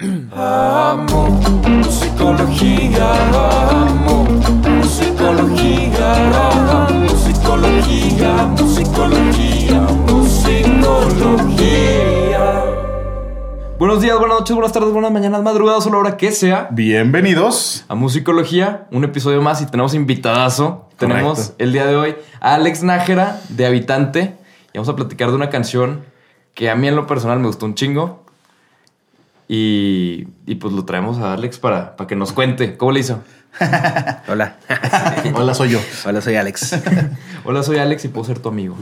[0.00, 1.28] Amo
[1.68, 3.12] musicología,
[3.80, 6.14] amo musicología,
[6.88, 9.80] amo musicología, musicología,
[10.10, 11.44] musicología.
[13.78, 16.66] Buenos días, buenas noches, buenas tardes, buenas mañanas, madrugadas o la hora que sea.
[16.72, 17.84] Bienvenidos.
[17.86, 20.88] A Musicología, un episodio más y tenemos invitadazo.
[20.96, 21.54] Tenemos Correcto.
[21.58, 24.34] el día de hoy a Alex Nájera de Habitante
[24.72, 26.02] y vamos a platicar de una canción
[26.54, 28.23] que a mí en lo personal me gustó un chingo.
[29.48, 32.76] Y, y pues lo traemos a Alex para, para que nos cuente.
[32.76, 33.22] ¿Cómo le hizo?
[34.28, 34.56] Hola.
[35.34, 35.80] Hola, soy yo.
[36.06, 36.80] Hola, soy Alex.
[37.44, 38.76] Hola, soy Alex y puedo ser tu amigo.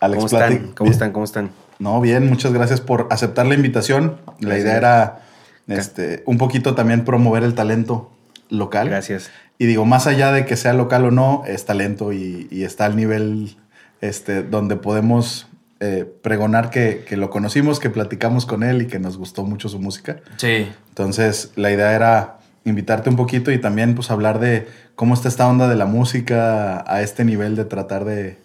[0.00, 0.72] Alex ¿Cómo están?
[0.74, 1.12] ¿Cómo están?
[1.12, 1.50] ¿Cómo están?
[1.78, 4.18] No, bien, muchas gracias por aceptar la invitación.
[4.40, 5.22] La idea era
[5.68, 8.10] este, un poquito también promover el talento
[8.50, 8.88] local.
[8.88, 9.30] Gracias.
[9.58, 12.84] Y digo, más allá de que sea local o no, es talento y, y está
[12.86, 13.56] al nivel
[14.00, 15.46] este, donde podemos
[15.84, 19.68] eh, pregonar que, que lo conocimos, que platicamos con él y que nos gustó mucho
[19.68, 20.20] su música.
[20.36, 20.68] Sí.
[20.90, 25.48] Entonces, la idea era invitarte un poquito y también pues hablar de cómo está esta
[25.48, 28.38] onda de la música a este nivel de tratar de,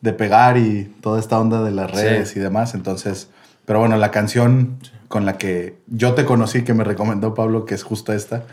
[0.00, 1.96] de pegar y toda esta onda de las Sí.
[1.98, 2.74] redes y demás.
[2.74, 3.28] Entonces,
[3.66, 7.74] pero bueno, la canción con la que yo te conocí, que me recomendó Pablo, que
[7.74, 8.44] es justo esta,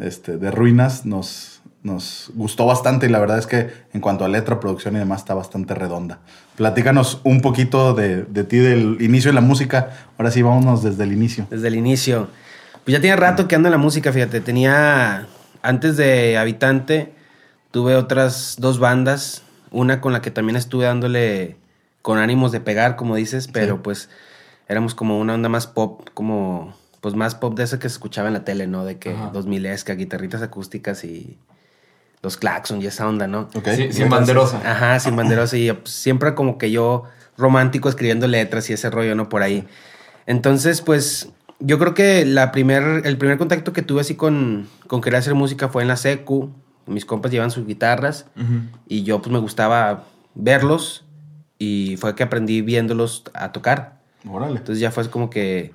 [0.00, 4.28] este, de Ruinas, nos, nos gustó bastante y la verdad es que en cuanto a
[4.28, 6.18] letra, producción y demás está bastante redonda.
[6.56, 9.90] Platícanos un poquito de, de ti, del inicio de la música.
[10.18, 11.46] Ahora sí, vámonos desde el inicio.
[11.50, 12.28] Desde el inicio.
[12.84, 14.40] Pues ya tiene rato que ando en la música, fíjate.
[14.40, 15.26] Tenía.
[15.62, 17.12] Antes de Habitante,
[17.70, 19.42] tuve otras dos bandas.
[19.70, 21.56] Una con la que también estuve dándole
[22.02, 23.80] con ánimos de pegar, como dices, pero Sí.
[23.84, 24.08] pues
[24.68, 26.74] éramos como una onda más pop, como.
[27.00, 28.84] Pues más pop de esa que se escuchaba en la tele, ¿no?
[28.84, 29.30] De que Ajá.
[29.32, 31.38] 2000 esca, guitarritas acústicas y
[32.22, 33.48] los claxons y esa onda, ¿no?
[33.54, 33.68] ¿ok?
[33.76, 34.60] Sí, sin banderosa.
[34.64, 37.04] Ajá, sin banderos y pues, siempre como que yo
[37.36, 39.28] romántico escribiendo letras y ese rollo, ¿no?
[39.28, 39.66] Por ahí.
[40.26, 45.00] Entonces, pues yo creo que la primer, el primer contacto que tuve así con, con
[45.00, 46.52] querer hacer música fue en la secu.
[46.86, 48.62] Mis compas llevan sus guitarras Ujú.
[48.88, 50.04] y yo pues me gustaba
[50.34, 51.04] verlos
[51.58, 53.98] y fue que aprendí viéndolos a tocar.
[54.28, 54.56] Órale.
[54.58, 55.74] Entonces ya fue como que,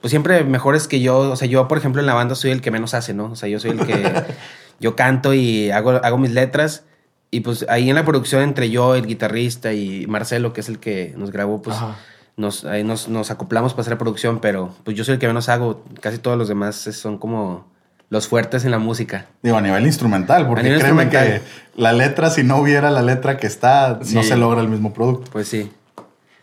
[0.00, 2.60] pues siempre mejores que yo, o sea, yo por ejemplo en la banda soy el
[2.60, 3.26] que menos hace, ¿no?
[3.26, 3.92] O sea, yo soy el que,
[4.80, 6.84] yo canto y hago, hago mis letras
[7.30, 10.78] y pues ahí en la producción entre yo, el guitarrista y Marcelo, que es el
[10.78, 11.96] que nos grabó, pues Ajá.
[12.36, 15.26] nos, ahí nos, nos acoplamos para hacer la producción, pero pues yo soy el que
[15.26, 17.66] menos hago, casi todos los demás son como
[18.08, 19.26] los fuertes en la música.
[19.42, 21.40] Digo, a nivel instrumental, porque nivel créeme instrumental.
[21.40, 24.92] que la letra, si no hubiera la letra que está, no se logra el mismo
[24.94, 25.28] producto.
[25.32, 25.72] Pues sí.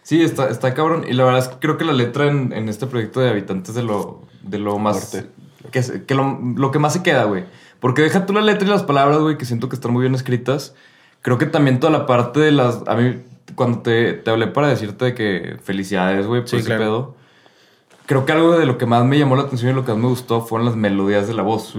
[0.03, 1.05] Sí, está, está cabrón.
[1.07, 3.69] Y la verdad es que creo que la letra en, en este proyecto de habitantes
[3.69, 5.11] es de lo, de lo más.
[5.11, 5.29] Fuerte.
[5.71, 7.45] Que, que lo, lo que más se queda, güey.
[7.81, 10.15] Porque deja tú la letra y las palabras, güey, que siento que están muy bien
[10.15, 10.73] escritas.
[11.21, 12.83] Creo que también toda la parte de las.
[12.87, 13.21] A mí,
[13.55, 16.81] cuando te, te hablé para decirte de que felicidades, güey, por Sí, ese claro.
[16.81, 17.15] pedo.
[18.05, 20.01] Creo que algo de lo que más me llamó la atención y lo que más
[20.01, 21.75] me gustó fueron las melodías de la voz.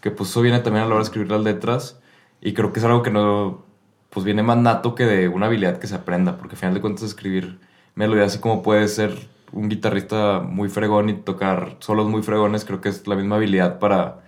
[0.00, 2.00] Que pues eso viene también a la hora de escribir las letras.
[2.40, 3.64] Y creo que es algo que no.
[4.08, 6.36] Pues viene más nato que de una habilidad que se aprenda.
[6.36, 7.58] Porque al final de cuentas escribir
[7.96, 12.64] melodías así como puede ser un guitarrista muy fregón y tocar solos muy fregones.
[12.64, 14.20] Creo que es la misma habilidad para,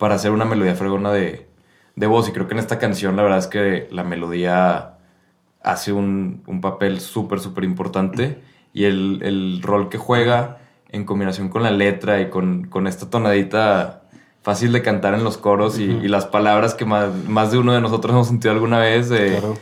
[0.00, 1.46] para hacer una melodía fregona de,
[1.94, 2.26] de voz.
[2.28, 4.94] Y creo que en esta canción la verdad es que la melodía
[5.62, 8.40] hace un, un papel súper, súper importante.
[8.72, 13.10] Y el, el rol que juega en combinación con la letra y con, con esta
[13.10, 14.02] tonadita
[14.42, 17.74] fácil de cantar en los coros y, y las palabras que más, más de uno
[17.74, 19.58] de nosotros hemos sentido alguna vez de, Claro.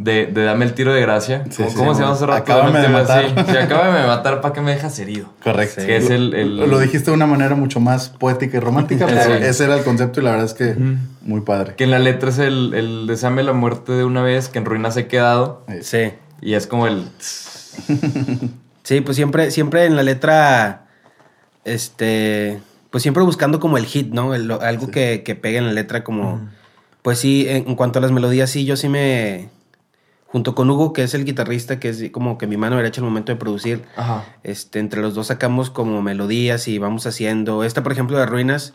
[0.00, 1.42] De, de dame el tiro de gracia.
[1.50, 1.96] Sí, ¿Cómo, sí, cómo sí.
[1.96, 2.42] se llama hace rato?
[2.42, 3.24] Acábame de matar.
[3.26, 5.28] Sí, sí, acábame de matar para que me dejas herido.
[5.42, 5.80] Correcto.
[5.80, 5.86] Sí.
[5.88, 6.34] Que es el...
[6.34, 9.32] el- Lo, lo dijiste de una manera mucho más poética y romántica, pero Sí.
[9.42, 10.76] ese era el concepto y la verdad es que
[11.22, 11.74] muy padre.
[11.74, 14.66] Que en la letra es el, el deseame la muerte de una vez, que en
[14.66, 15.64] ruinas he quedado.
[15.82, 16.12] Sí.
[16.40, 17.04] Y es como el...
[18.84, 20.86] Sí, pues siempre, siempre en la letra,
[21.66, 22.58] este,
[22.90, 24.34] pues siempre buscando como el hit, ¿no?
[24.34, 26.48] El- algo que, que pegue en la letra como,
[27.02, 29.50] pues sí, en, en cuanto a las melodías, sí, yo sí me,
[30.28, 33.06] junto con Hugo, que es el guitarrista, que es como que mi mano derecha al
[33.06, 34.24] momento de producir, Ajá.
[34.42, 38.74] este, entre los dos sacamos como melodías y vamos haciendo, esta por ejemplo de Ruinas,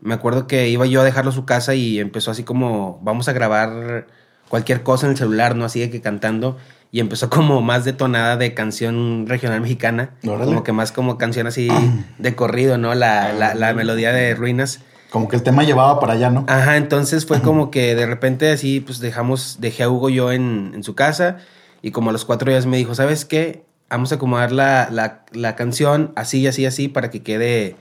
[0.00, 3.28] me acuerdo que iba yo a dejarlo a su casa y empezó así como, vamos
[3.28, 4.06] a grabar
[4.48, 5.64] cualquier cosa en el celular, ¿no?
[5.64, 6.58] Así de que cantando.
[6.90, 10.10] Y empezó como más detonada de canción regional mexicana.
[10.26, 10.46] Órale.
[10.46, 11.68] Como que más como canción así
[12.18, 12.94] de corrido, ¿no?
[12.94, 14.80] La, la, la melodía de Ruinas.
[15.10, 16.44] Como que el tema llevaba para allá, ¿no?
[16.48, 20.72] Ajá, entonces fue como que de repente así, pues dejamos, dejé a Hugo yo en,
[20.74, 21.38] en su casa
[21.82, 23.64] y como a los cuatro días me dijo, ¿sabes qué?
[23.88, 27.74] Vamos a acomodar la, la, la canción así, así, así para que quede,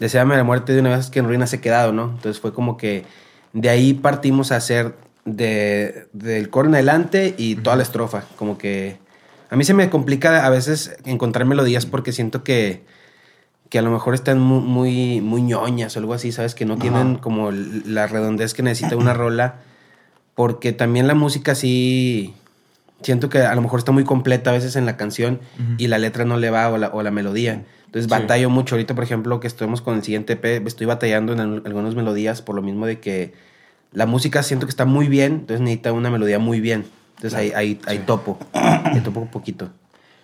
[0.00, 2.10] deseame la muerte de una vez que en ruinas he quedado, ¿no?
[2.16, 3.04] Entonces fue como que
[3.52, 8.58] de ahí partimos a hacer de, del coro en adelante y toda la estrofa, como
[8.58, 8.98] que
[9.48, 12.84] a mí se me complica a veces encontrar melodías porque siento que
[13.74, 16.54] que a lo mejor están mu- muy, muy, ñoñas o algo así, ¿sabes?
[16.54, 17.20] Que no tienen Ajá.
[17.20, 19.56] como la redondez que necesita una rola.
[20.36, 22.34] Porque también la música sí.
[23.02, 25.40] Siento que a lo mejor está muy completa a veces en la canción
[25.76, 27.64] y la letra no le va o la, o la melodía.
[27.86, 28.10] Entonces Sí.
[28.10, 28.76] batallo mucho.
[28.76, 32.42] Ahorita, por ejemplo, que estuvimos con el siguiente EP, estoy batallando en al- algunas melodías
[32.42, 33.32] por lo mismo de que
[33.90, 36.84] la música siento que está muy bien, entonces necesita una melodía muy bien.
[37.16, 38.02] Entonces ahí, ahí, ahí Sí.
[38.06, 38.38] topo.
[38.52, 39.70] Ahí topo un poquito.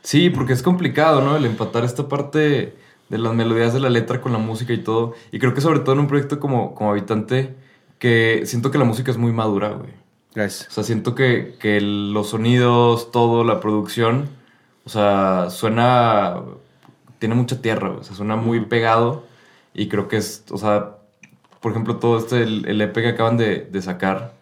[0.05, 1.37] Sí, porque es complicado, ¿no?
[1.37, 2.75] El empatar esta parte
[3.10, 5.14] de las melodías de la letra con la música y todo.
[5.32, 7.54] Y creo que sobre todo en un proyecto como, como habitante,
[7.98, 9.90] que siento que la música es muy madura, güey.
[10.34, 10.68] Gracias.
[10.68, 14.28] O sea, siento que, que los sonidos, todo, la producción,
[14.84, 16.40] o sea, suena,
[17.18, 18.00] tiene mucha tierra, güey.
[18.00, 19.24] o sea, suena muy pegado
[19.74, 20.96] y creo que es, o sea,
[21.60, 24.34] por ejemplo, todo este, el, el EP que acaban de, de sacar,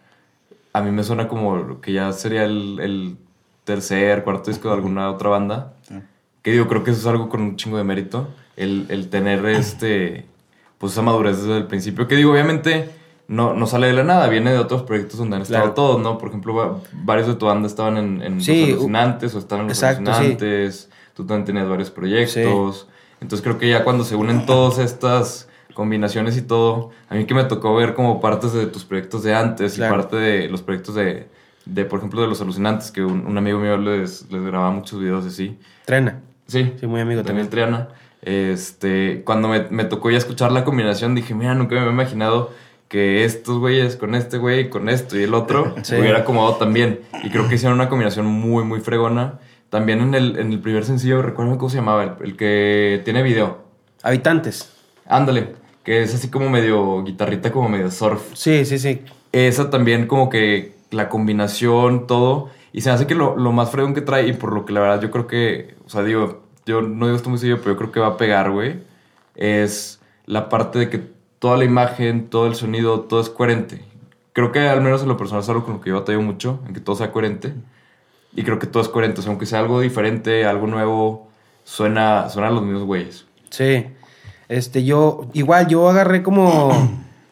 [0.73, 3.17] a mí me suena como que ya sería el, el
[3.63, 5.73] tercer, cuarto disco de alguna otra banda.
[5.81, 5.95] Sí.
[6.43, 8.29] Que digo, creo que eso es algo con un chingo de mérito.
[8.59, 10.25] El, el tener este.
[10.77, 12.07] Pues esa madurez desde el principio.
[12.07, 12.89] Que digo, obviamente,
[13.27, 14.27] no, no sale de la nada.
[14.29, 15.73] Viene de otros proyectos donde han estado Claro.
[15.73, 16.17] todos, ¿no?
[16.17, 19.63] Por ejemplo, va- varios de tu banda estaban en, en Sí, Los Alucinantes o estaban
[19.65, 20.17] en Los exacto, sí.
[20.17, 20.89] Alucinantes.
[21.15, 22.87] Tú también tenías varios proyectos.
[23.19, 27.33] Entonces creo que ya cuando se unen todas estas combinaciones y todo, a mí que
[27.33, 29.93] me tocó ver como partes de tus proyectos de antes Claro.
[29.95, 31.27] y parte de los proyectos de,
[31.65, 34.99] de, por ejemplo, de Los Alucinantes, que un, un amigo mío les, les grababa muchos
[34.99, 35.57] videos así.
[35.85, 36.21] Trena.
[36.47, 37.49] Sí, Sí, muy amigo Daniel también.
[37.49, 37.89] Triana.
[38.21, 42.51] Este, cuando me, me tocó ya escuchar la combinación, dije, mira, nunca me había imaginado
[42.87, 45.95] que estos güeyes con este güey, con esto y el otro, Sí.
[45.95, 47.01] hubiera acomodado también.
[47.23, 49.39] Y creo que hicieron una combinación muy, muy fregona.
[49.69, 53.21] También en el, en el primer sencillo, recuerdo cómo se llamaba, el, el que tiene
[53.21, 53.59] video.
[54.01, 54.73] Habitantes.
[55.05, 58.21] Ándale, que es así como medio guitarrita, como medio surf.
[58.33, 59.01] Sí, sí, sí.
[59.31, 62.49] Esa también como que la combinación, todo.
[62.73, 64.73] Y se me hace que lo, lo más fregón que trae, y por lo que
[64.73, 67.71] la verdad yo creo que, o sea, digo, yo no digo esto muy seguido, pero
[67.71, 68.79] yo creo que va a pegar, güey,
[69.35, 71.03] es la parte de que
[71.39, 73.81] toda la imagen, todo el sonido, todo es coherente.
[74.33, 76.59] Creo que al menos en lo personal es algo con lo que yo batallo mucho,
[76.67, 77.53] en que todo sea coherente.
[78.35, 81.27] Y creo que todo es coherente, o sea, aunque sea algo diferente, algo nuevo,
[81.63, 83.25] suena, suena a los mismos güeyes.
[83.49, 83.87] Sí.
[84.47, 86.71] Este, yo, igual, yo agarré como.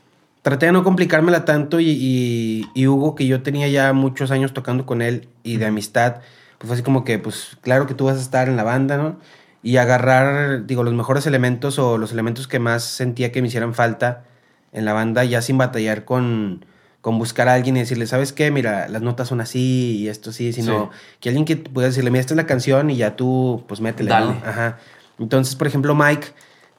[0.41, 4.53] traté de no complicármela tanto y, y, y Hugo, que yo tenía ya muchos años
[4.53, 6.21] tocando con él y de amistad,
[6.57, 8.97] pues fue así como que, pues claro que tú vas a estar en la banda,
[8.97, 9.17] ¿no?
[9.63, 13.73] Y agarrar, digo, los mejores elementos o los elementos que más sentía que me hicieran
[13.73, 14.23] falta
[14.71, 16.65] en la banda, ya sin batallar con,
[17.01, 18.51] con buscar a alguien y decirle, ¿sabes qué?
[18.51, 20.99] Mira, las notas son así y esto sí, sino Sí.
[21.21, 24.09] que alguien que pueda decirle, mira, esta es la canción y ya tú, pues métele,
[24.09, 24.25] Dale.
[24.27, 24.41] ¿no?
[24.45, 24.77] Ajá.
[25.19, 26.27] Entonces, por ejemplo, Mike,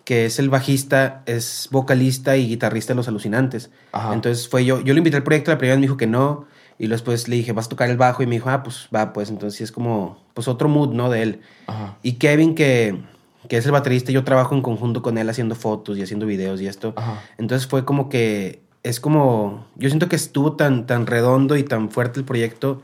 [0.05, 3.71] que es el bajista, es vocalista y guitarrista de Los Alucinantes.
[3.93, 4.15] Ajá.
[4.15, 6.47] Entonces fue yo, yo le invité al proyecto, la primera vez me dijo que no,
[6.79, 9.13] y después le dije, vas a tocar el bajo, y me dijo, ah, pues va,
[9.13, 11.11] pues entonces es como, pues otro mood, ¿no?
[11.11, 11.41] De él.
[11.67, 11.99] Ajá.
[12.03, 13.01] Y Kevin, que,
[13.49, 16.61] que es el baterista, yo trabajo en conjunto con él haciendo fotos y haciendo videos
[16.61, 16.95] y esto.
[16.97, 17.21] Ajá.
[17.37, 21.91] Entonces fue como que, es como, yo siento que estuvo tan, tan redondo y tan
[21.91, 22.81] fuerte el proyecto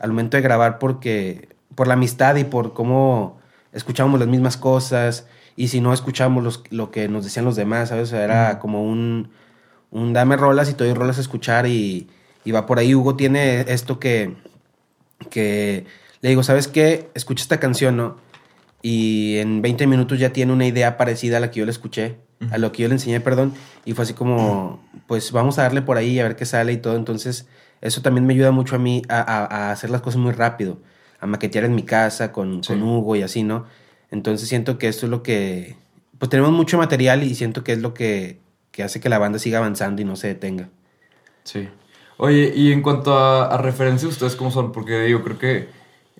[0.00, 3.38] al momento de grabar porque, por la amistad y por cómo
[3.72, 7.90] escuchábamos las mismas cosas y si no escuchábamos los, lo que nos decían los demás,
[7.90, 8.08] ¿sabes?
[8.08, 9.30] O sea, era como un,
[9.90, 12.08] un dame rolas y te doy rolas a escuchar y,
[12.46, 12.94] y va por ahí.
[12.94, 14.34] Hugo tiene esto que,
[15.30, 15.84] que
[16.20, 17.10] le digo, ¿sabes qué?
[17.14, 18.16] Escucha esta canción, ¿no?
[18.82, 22.16] Y en 20 minutos ya tiene una idea parecida a la que yo le escuché,
[22.50, 23.52] a lo que yo le enseñé, perdón.
[23.84, 26.76] Y fue así como, pues vamos a darle por ahí a ver qué sale y
[26.76, 26.96] todo.
[26.96, 27.46] Entonces,
[27.80, 30.78] eso también me ayuda mucho a mí a, a- a hacer las cosas muy rápido,
[31.20, 32.72] a maquetear en mi casa con, Sí.
[32.74, 33.66] con Hugo y así, ¿no?
[34.10, 35.76] Entonces siento que esto es lo que,
[36.18, 38.38] pues tenemos mucho material y siento que es lo que,
[38.70, 40.68] que hace que la banda siga avanzando y no se detenga.
[41.42, 41.68] Sí.
[42.18, 44.72] Oye, y en cuanto a, a referencias, ¿ustedes cómo son?
[44.72, 45.68] Porque yo creo que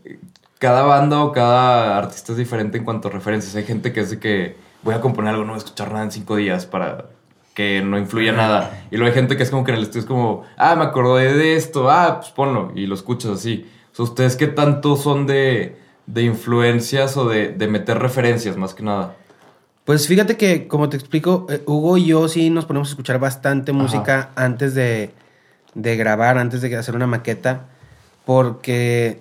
[0.04, 0.18] eh,
[0.58, 3.54] cada banda o cada artista es diferente en cuanto a referencias.
[3.56, 6.04] Hay gente que es de que voy a componer algo, no voy a escuchar nada
[6.04, 7.06] en cinco días para
[7.54, 8.86] que no influya nada.
[8.90, 10.84] Y luego hay gente que es como que en el estudio es como, ah, me
[10.84, 12.70] acordé de esto, ah, pues ponlo.
[12.74, 13.66] Y lo escuchas así.
[13.92, 18.74] O sea, ¿ustedes qué tanto son de, de influencias o de, de meter referencias más
[18.74, 19.16] que nada?
[19.86, 23.18] Pues fíjate que, como te explico, eh, Hugo y yo sí nos ponemos a escuchar
[23.18, 23.80] bastante Ajá.
[23.80, 25.12] música antes de,
[25.76, 27.66] de grabar, antes de hacer una maqueta,
[28.25, 29.21] porque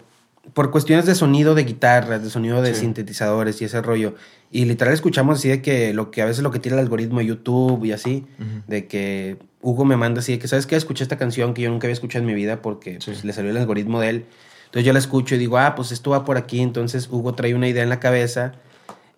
[0.54, 2.82] por cuestiones de sonido de guitarras, de sonido de Sí.
[2.82, 4.16] sintetizadores y ese rollo.
[4.52, 7.20] Y literal escuchamos así de que lo que a veces lo que tira el algoritmo
[7.20, 8.26] de YouTube y así,
[8.68, 10.76] de que Hugo me manda así de que, ¿sabes qué?
[10.76, 13.12] Escuché esta canción que yo nunca había escuchado en mi vida porque Sí.
[13.12, 14.26] pues, le salió el algoritmo de él.
[14.66, 16.62] Entonces yo la escucho y digo, ah, pues esto va por aquí.
[16.62, 18.54] Entonces Hugo trae una idea en la cabeza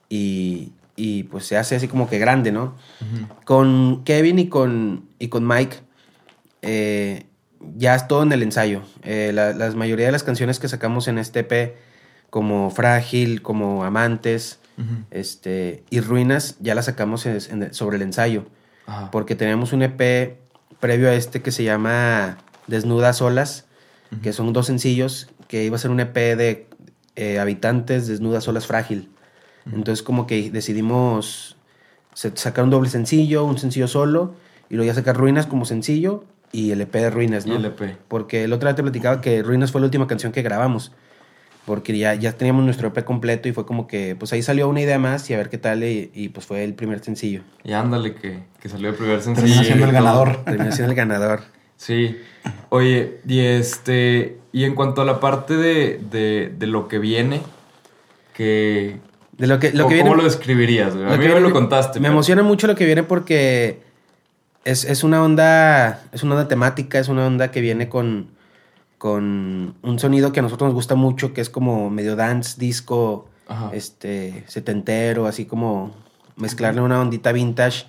[0.10, 2.76] y, y, pues se hace así como que grande, ¿no?
[3.44, 5.78] Con Kevin y con, y con Mike,
[6.62, 7.26] eh,
[7.76, 8.82] ya es todo en el ensayo.
[9.04, 11.76] Eh, la, las mayoría de las canciones que sacamos en este EP,
[12.30, 14.60] como Frágil, como Amantes,
[15.10, 18.46] Este, y Ruinas ya la sacamos en- en- sobre el ensayo.
[18.86, 19.10] Ajá.
[19.10, 20.38] Porque teníamos un EP
[20.80, 22.38] previo a este que se llama
[22.68, 23.66] Desnudas Solas,
[24.22, 26.68] que son dos sencillos, que iba a ser un EP de
[27.16, 29.10] eh, Habitantes, Desnudas Solas Frágil.
[29.66, 31.58] Entonces como que decidimos
[32.14, 34.36] sacar un doble sencillo, un sencillo solo,
[34.70, 37.56] y luego ya sacar Ruinas como sencillo y el EP de Ruinas, Y ¿no?
[37.58, 37.98] el EP.
[38.08, 40.92] Porque el otro día te platicaba que Ruinas fue la última canción que grabamos.
[41.66, 44.80] Porque ya, ya teníamos nuestro EP completo y fue como que, pues ahí salió una
[44.80, 45.84] idea más y a ver qué tal.
[45.84, 47.42] Y, y, pues fue el primer sencillo.
[47.66, 49.48] Y ándale, que, que salió el primer sencillo.
[49.48, 50.46] Terminó siendo el y ganador.
[50.46, 51.42] Terminó siendo el ganador.
[51.76, 52.18] Sí.
[52.70, 54.38] Oye, y este.
[54.54, 57.42] Y en cuanto a la parte de, de, de lo que viene,
[58.34, 58.98] que.
[59.38, 60.10] De lo que, lo ¿cómo, que viene.
[60.10, 61.06] cómo lo describirías, güey?
[61.06, 62.00] A lo mí que me lo contaste.
[62.00, 63.82] Me pero- emociona mucho lo que viene porque
[64.68, 66.02] es, es una onda.
[66.12, 68.28] Es una onda temática, es una onda que viene con.
[68.98, 73.28] con un sonido que a nosotros nos gusta mucho, que es como medio dance, disco,
[73.48, 73.70] Ajá.
[73.74, 75.92] este, setentero, así como
[76.36, 77.86] mezclarle una ondita vintage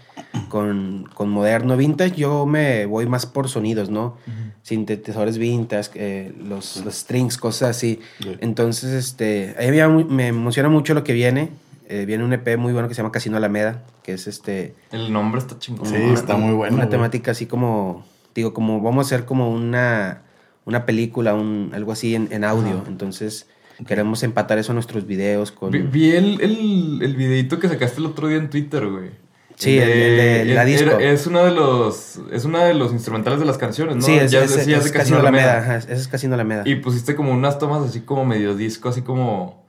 [0.48, 1.76] con, con moderno.
[1.76, 4.16] Vintage yo me voy más por sonidos, ¿no?
[4.62, 8.00] Sintetizadores vintage, eh, los, los strings, cosas así.
[8.20, 8.36] Sí.
[8.40, 11.50] Entonces, este, a mí me- me emociona mucho lo que viene.
[11.90, 14.74] Eh, viene un EP muy bueno que se llama Casino Alameda, que es este...
[14.92, 15.86] El nombre está chingón.
[15.88, 16.90] Sí, está muy bueno, Una güey.
[16.90, 18.04] temática así como,
[18.34, 20.20] digo, como vamos a hacer como una,
[20.66, 22.76] una película, un, algo así en, en audio.
[22.80, 22.84] Ajá.
[22.88, 23.46] Entonces,
[23.86, 25.70] queremos empatar eso a nuestros videos con...
[25.70, 29.10] Vi, vi el, el, el videito que sacaste el otro día en Twitter, güey.
[29.56, 30.98] Sí, el- el de la es, disco.
[31.00, 34.02] es uno de los es uno de los instrumentales de las canciones, ¿no?
[34.02, 35.52] Sí, es, Ya es, decías es de Casino Casino Alameda.
[35.56, 35.74] Alameda.
[35.78, 36.62] ajá, ese es Casino Alameda.
[36.64, 39.66] Y pusiste como unas tomas así como medio disco, así como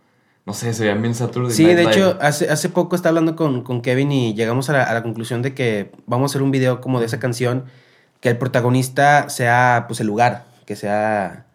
[0.49, 1.93] no sé, se veían bien Saturday Sí, Night de Live.
[1.95, 5.03] hecho, hace, hace poco estaba hablando con, con Kevin y llegamos a la, a la
[5.03, 7.65] conclusión de que vamos a hacer un video como de esa canción,
[8.19, 11.45] que el protagonista sea pues el lugar, que sea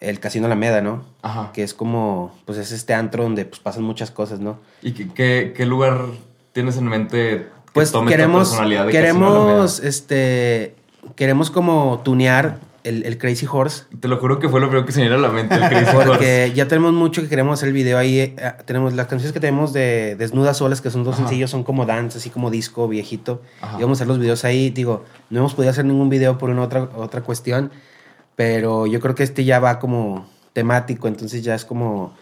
[0.00, 1.04] el Casino Alameda, ¿no?
[1.22, 1.50] Ajá.
[1.52, 4.58] Que es como, pues es este antro donde pues pasan muchas cosas, ¿no?
[4.82, 6.00] ¿Y qué, qué, qué lugar
[6.52, 10.74] tienes en mente que Pues tome queremos, personalidad de queremos, este,
[11.14, 13.84] queremos como tunear el, el Crazy Horse.
[13.98, 15.68] Te lo juro que fue lo primero que se me vino a la mente, el
[15.68, 16.08] Crazy Horse.
[16.08, 18.18] Porque ya tenemos mucho que queremos hacer el video ahí.
[18.20, 18.34] eh,
[18.66, 21.24] tenemos las canciones que tenemos de Desnudas Solas, que son dos Ajá.
[21.24, 23.42] sencillos, son como dance, así como disco viejito.
[23.60, 23.78] Ajá.
[23.78, 24.70] Y vamos a hacer los videos ahí.
[24.70, 27.70] Digo, no hemos podido hacer ningún video por una otra, otra cuestión,
[28.36, 32.14] pero yo creo que este ya va como temático, entonces ya es como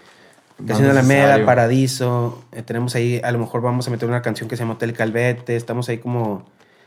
[0.67, 1.47] Casino de la necesario.
[1.47, 2.45] Paradiso.
[2.53, 4.93] eh, tenemos ahí, a lo mejor vamos a meter una canción que se llama Hotel
[4.93, 5.57] Calvete.
[5.57, 6.45] Estamos ahí como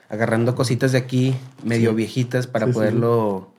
[0.10, 1.96] agarrando cositas de aquí, medio Sí.
[1.98, 2.72] viejitas, para sí.
[2.74, 3.50] poderlo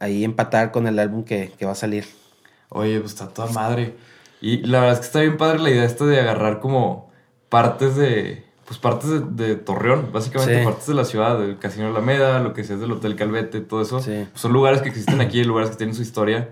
[0.00, 2.04] ahí empatar con el álbum que, que va a salir.
[2.68, 3.94] Oye, pues está toda madre.
[4.40, 7.10] Y la verdad es que está bien padre la idea esta de agarrar como
[7.48, 8.44] partes de.
[8.66, 10.64] Pues partes de, de Torreón, básicamente Sí.
[10.64, 14.00] partes de la ciudad, del Casino Alameda, lo que sea del Hotel Calvete, todo eso.
[14.02, 14.26] Sí.
[14.34, 16.48] Son lugares que existen aquí, lugares que tienen su historia.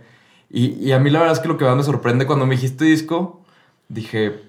[0.49, 2.55] Y, y a mí la verdad es que lo que más me sorprende cuando me
[2.55, 3.41] dijiste disco,
[3.89, 4.41] dije,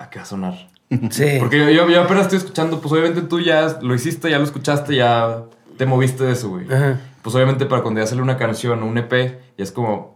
[0.00, 0.68] ¿a qué va a sonar?
[1.10, 1.36] Sí.
[1.38, 4.44] Porque yo, yo, yo apenas estoy escuchando, pues obviamente tú ya lo hiciste, ya lo
[4.44, 5.44] escuchaste, ya
[5.82, 6.72] te moviste de eso, güey.
[6.72, 7.00] Ajá.
[7.22, 9.10] Pues obviamente para cuando ya sale una canción o un EP,
[9.58, 10.12] ya es como,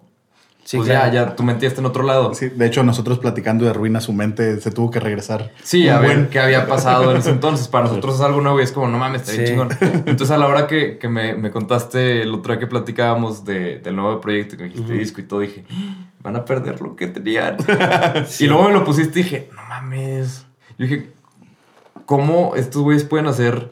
[0.63, 1.13] Sí, pues claro.
[1.13, 2.35] ya, ya tu mente ya está en otro lado.
[2.35, 5.51] Sí, de hecho, nosotros platicando de ruina, su mente se tuvo que regresar.
[5.65, 7.67] Sí, a ver buen- qué había pasado en ese entonces.
[7.67, 9.53] Para nosotros es algo nuevo y es como, no mames, está bien Sí.
[9.53, 9.69] chingón.
[10.07, 13.79] Entonces, a la hora que, que me, me contaste el otro día que platicábamos de-
[13.81, 15.65] del nuevo proyecto, que me dijiste disco y todo, dije,
[16.23, 17.57] van a perder lo que tenían.
[18.41, 20.47] Y luego me lo pusiste y dije, no mames.
[20.79, 21.11] Yo dije,
[22.07, 23.71] ¿cómo estos güeyes pueden hacer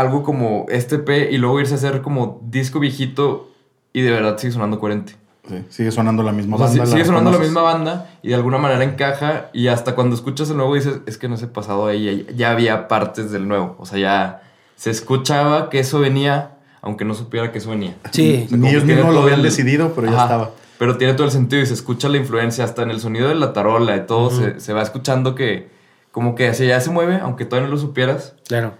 [0.00, 3.50] algo como este P y luego irse a hacer como disco viejito
[3.92, 5.14] y de verdad sigue sonando coherente?
[5.48, 6.86] Sí, sigue sonando la misma O sea, banda.
[6.86, 10.48] sí- sigue sonando la misma banda y de alguna manera encaja y hasta cuando escuchas
[10.50, 13.74] el nuevo dices, es que en ese pasado ahí ya, ya había partes del nuevo.
[13.78, 14.42] O sea, ya
[14.76, 16.52] se escuchaba que eso venía,
[16.82, 17.96] aunque no supiera que eso venía.
[18.12, 18.42] Sí.
[18.46, 20.50] O sea, Ni ellos mismos lo habían el- decidido, pero ya estaba.
[20.78, 23.34] Pero tiene todo el sentido y se escucha la influencia hasta en el sonido de
[23.34, 24.30] la tarola y todo.
[24.30, 25.68] se, se va escuchando que
[26.12, 28.74] como que hacia allá se mueve, aunque todavía no lo supieras Claro.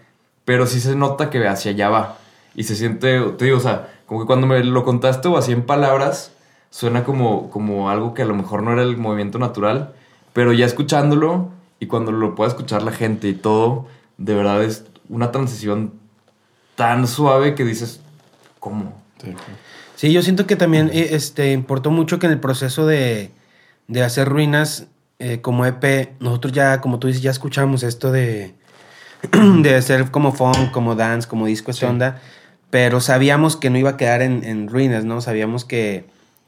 [0.50, 2.18] Pero sí se nota que hacia allá va.
[2.56, 5.52] Y se siente, te digo, o sea, como que cuando me lo contaste o así
[5.52, 6.32] en palabras,
[6.70, 9.94] suena como, como algo que a lo mejor no era el movimiento natural,
[10.32, 13.86] pero ya escuchándolo y cuando lo pueda escuchar la gente y todo,
[14.18, 15.92] de verdad es una transición
[16.74, 18.00] tan suave que dices,
[18.58, 19.00] ¿cómo?
[19.22, 19.32] Sí.
[19.94, 23.30] Sí, yo siento que también eh, este, importó mucho que en el proceso de,
[23.86, 24.88] de hacer ruinas
[25.20, 28.58] eh, como EP, nosotros ya, como tú dices, ya escuchamos esto de,
[29.62, 31.90] de hacer como funk, como dance, como disco, esta Sí.
[31.90, 32.20] onda,
[32.70, 35.20] pero sabíamos que no iba a quedar en, en ruinas, ¿no?
[35.20, 36.04] Sabíamos que,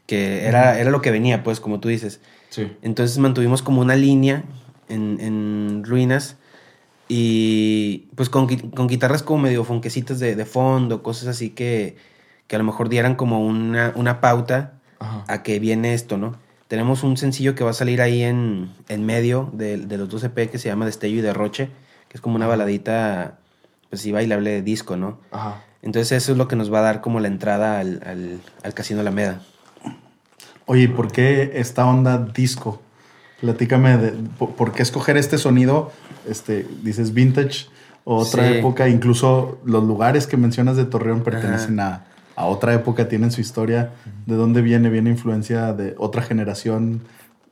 [0.07, 2.19] que era, era lo que venía, pues, como tú dices.
[2.49, 2.71] Sí.
[2.81, 4.43] Entonces mantuvimos como una línea
[4.89, 6.37] en, en ruinas
[7.09, 11.97] y pues con, con guitarras como medio fonquecitas de, de fondo, cosas así que,
[12.47, 15.25] que a lo mejor dieran como una, una pauta Ajá.
[15.27, 16.35] a que viene esto, ¿no?
[16.67, 20.23] Tenemos un sencillo que va a salir ahí en, en medio de, de los dos
[20.23, 21.69] EP que se llama Destello y Derroche,
[22.13, 23.39] que es como una baladita,
[23.89, 25.17] pues sí, bailable de disco, ¿no?
[25.31, 25.63] Ajá.
[25.81, 28.73] Entonces eso es lo que nos va a dar como la entrada al, al, al
[28.75, 29.41] Casino Alameda.
[30.67, 32.83] Oye, ¿y ¿por qué esta onda disco?
[33.41, 35.91] Platícame de por, qué escoger este sonido,
[36.29, 37.65] este, dices vintage,
[38.03, 38.57] otra Sí.
[38.59, 42.05] época, incluso los lugares que mencionas de Torreón pertenecen a,
[42.35, 43.89] a otra época, tienen su historia.
[44.27, 44.89] ¿De dónde viene?
[44.91, 47.01] ¿Viene influencia de otra generación?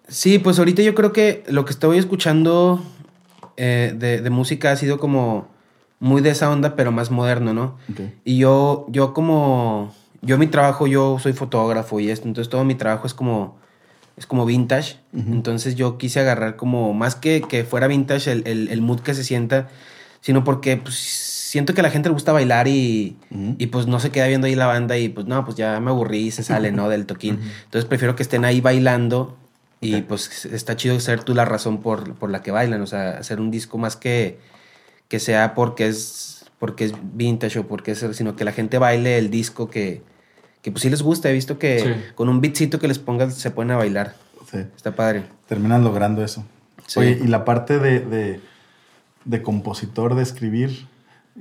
[0.07, 2.81] Sí, pues ahorita yo creo que lo que estoy escuchando
[3.57, 5.47] eh, de, de música ha sido como
[6.01, 7.77] muy de esa onda, pero más moderno, ¿no?
[8.25, 12.73] Y yo, yo como, yo mi trabajo, yo soy fotógrafo y esto, entonces todo mi
[12.73, 13.59] trabajo es como,
[14.17, 14.97] es como vintage.
[15.13, 19.13] Entonces yo quise agarrar como, más que que fuera vintage el, el, el mood que
[19.13, 19.69] se sienta,
[20.21, 23.17] sino porque pues, siento que a la gente le gusta bailar y,
[23.59, 25.91] y pues no se queda viendo ahí la banda y pues no, pues ya me
[25.91, 26.89] aburrí y se sale, ¿no?
[26.89, 27.39] Del toquín.
[27.65, 29.37] Entonces prefiero que estén ahí bailando
[29.81, 33.17] y pues está chido ser tú la razón por, por la que bailan, o sea,
[33.17, 34.37] hacer un disco más que,
[35.07, 39.17] que sea porque es, porque es vintage o porque es, sino que la gente baile
[39.17, 40.03] el disco que,
[40.61, 41.29] que pues sí les gusta.
[41.29, 42.13] He visto que Sí.
[42.15, 44.15] con un beatcito que les pongas se ponen a bailar.
[44.51, 44.59] Sí.
[44.75, 45.23] Está padre.
[45.47, 46.45] Terminan logrando eso.
[46.85, 46.99] Sí.
[46.99, 48.39] Oye, y la parte de, de,
[49.25, 50.87] de compositor, de escribir,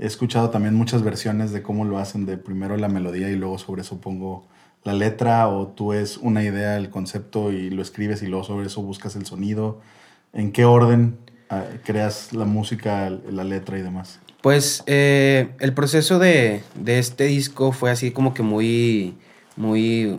[0.01, 3.59] he escuchado también muchas versiones de cómo lo hacen, de primero la melodía y luego
[3.59, 4.47] sobre eso pongo
[4.85, 8.67] la letra, o tú es una idea, el concepto y lo escribes y luego sobre
[8.67, 9.81] eso buscas el sonido.
[10.33, 11.19] ¿En qué orden
[11.51, 14.21] ah, creas la música, la letra y demás?
[14.43, 19.19] Pues eh, el proceso de, de este disco fue así como que muy,
[19.57, 20.19] muy,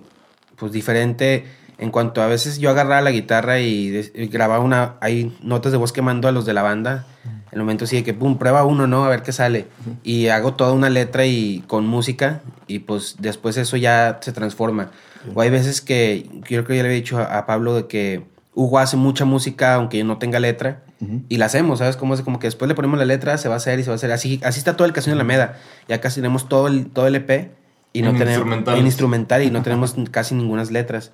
[0.57, 1.45] pues diferente
[1.79, 5.71] en cuanto a veces yo agarraba la guitarra y, de- y grababa una, hay notas
[5.71, 7.07] de voz que mando a los de la banda.
[7.51, 9.05] El momento sí de que, pum, prueba uno, ¿no?
[9.05, 9.67] A ver qué sale.
[10.03, 14.91] Y hago toda una letra y con música y pues después eso ya se transforma.
[15.35, 17.87] O hay veces que, yo creo que ya le había dicho a, a Pablo de
[17.87, 20.83] que Hugo hace mucha música aunque yo no tenga letra.
[21.29, 21.97] Y la hacemos, ¿sabes?
[21.97, 23.89] Como, es como que después le ponemos la letra, se va a hacer y se
[23.89, 24.11] va a hacer.
[24.11, 25.57] Así, así está todo el Casino Alameda.
[25.87, 27.49] Ya casi tenemos todo el, todo el EP
[27.91, 31.11] y no En tenemos en instrumental y no tenemos casi ninguna letras.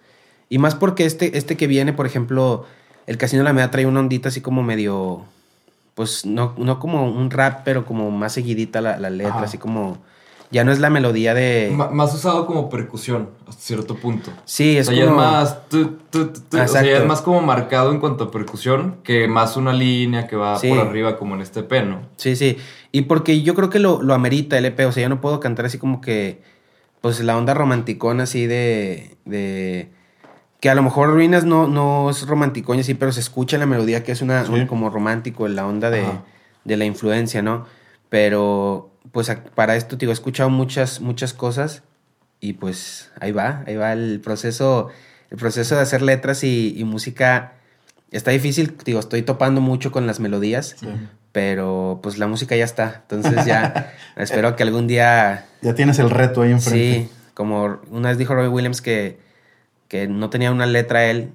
[0.49, 2.65] Y más porque este, este que viene, por ejemplo,
[3.05, 5.23] el Casino Alameda trae una ondita así como medio,
[5.97, 9.45] pues no, no como un rap, pero como más seguidita la, la letra, Ajá.
[9.45, 9.97] así como,
[10.51, 11.73] ya no es la melodía de...
[11.91, 14.31] Más usado como percusión hasta cierto punto.
[14.45, 15.19] sí, O es sea, ya es como...
[15.21, 15.67] más.
[15.69, 16.57] tu, tu, tu, tu.
[16.61, 20.27] O sea, ya es más como marcado en cuanto a percusión que más una línea
[20.27, 20.69] que va Sí.
[20.69, 22.01] por arriba, como en este P, ¿no?
[22.15, 22.57] Sí, sí.
[22.91, 24.79] Y porque yo creo que lo, lo amerita el EP.
[24.87, 26.41] O sea, yo no puedo cantar así como que.
[27.01, 29.17] Pues la onda romanticona así de.
[29.25, 29.91] de
[30.59, 33.59] que a lo mejor Ruinas no, no es romanticón y así, pero se escucha en
[33.61, 34.51] la melodía que es una, Sí.
[34.51, 36.03] un- como romántico, la onda de,
[36.63, 37.65] de la influencia, ¿no?
[38.09, 41.83] Pero pues para esto, digo, he escuchado muchas, muchas cosas
[42.39, 44.89] y pues ahí va, ahí va el proceso,
[45.29, 47.53] el proceso de hacer letras y, y música.
[48.11, 50.87] Está difícil, digo, estoy topando mucho con las melodías, Sí.
[51.31, 53.03] pero pues la música ya está.
[53.09, 57.09] Entonces ya espero que algún día Ya tienes el reto ahí enfrente.
[57.09, 59.19] Sí, como una vez dijo Robbie Williams que,
[59.87, 61.31] que no tenía una letra él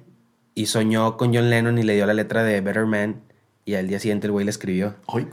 [0.55, 3.21] y soñó con John Lennon y le dio la letra de Better Man
[3.65, 4.93] y al día siguiente el güey la escribió.
[5.07, 5.25] Ay,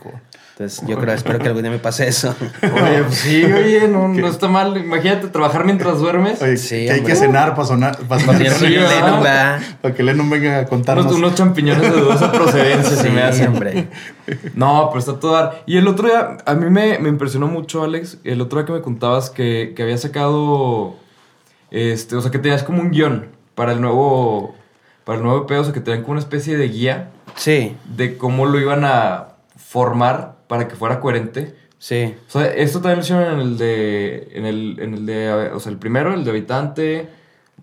[0.52, 2.35] Entonces yo creo, espero que algún día me pase eso.
[2.62, 4.76] Oye, pues sí, oye, no, está mal.
[4.76, 6.40] Imagínate trabajar mientras duermes.
[6.40, 8.22] Oye, Sí, que hay que cenar para sonar, para.
[8.22, 9.22] Lennon
[9.80, 11.06] para que Lennon venga a contarnos.
[11.06, 13.48] Unos, unos champiñones de dudosa procedencia se me hacen.
[13.48, 13.88] hombre.
[14.54, 15.64] No, pero está todo dar.
[15.66, 18.72] Y el otro día, a mí me, me impresionó mucho, Alex, el otro día que
[18.72, 20.94] me contabas que, que había sacado,
[21.70, 24.54] este, o sea, que tenías como un guion para el nuevo,
[25.04, 28.16] para el nuevo EP, o sea, que tenían como una especie de guía Sí, de
[28.18, 31.54] cómo lo iban a formar para que fuera coherente.
[31.78, 32.14] sí.
[32.28, 35.61] O sea, esto también lo hicieron en el de, en el, en el de, o
[35.61, 37.09] sea, el primero, el de habitante,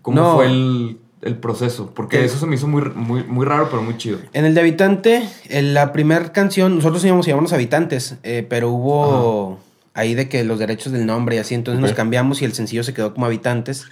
[0.01, 0.35] cómo No.
[0.35, 3.97] fue el, el proceso, porque eso se me hizo muy, muy, muy raro, pero muy
[3.97, 4.19] chido.
[4.33, 8.69] En el de Habitante, en la primera canción, nosotros íbamos a llamarnos Habitantes, eh, pero
[8.69, 9.59] hubo
[9.97, 12.83] ahí de que los derechos del nombre y así, entonces nos cambiamos y el sencillo
[12.83, 13.85] se quedó como Habitantes.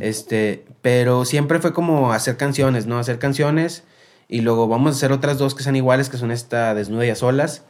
[0.00, 2.98] Este, pero siempre fue como hacer canciones, ¿no?
[2.98, 3.82] Hacer canciones
[4.28, 7.10] y luego vamos a hacer otras dos que sean iguales, que son esta Desnuda y
[7.10, 7.64] a Solas.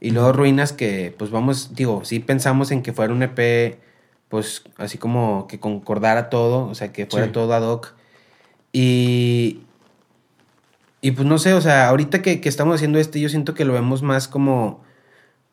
[0.00, 3.78] Y luego Ruinas que, pues vamos, digo, sí pensamos en que fuera un EP,
[4.28, 7.32] pues así como que concordara todo, o sea, que fuera Sí.
[7.32, 7.94] todo ad hoc.
[8.72, 9.60] Y,
[11.00, 13.64] y pues no sé, o sea, ahorita que, que estamos haciendo este, yo siento que
[13.64, 14.84] lo vemos más como,